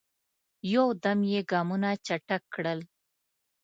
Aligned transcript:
یو 0.73 0.87
دم 1.03 1.19
یې 1.31 1.41
ګامونه 1.51 1.89
چټک 2.05 2.43
کړل. 2.53 2.79